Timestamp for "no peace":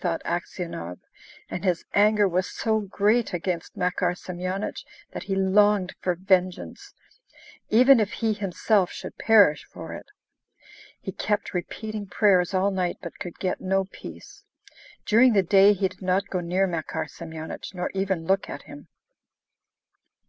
13.60-14.42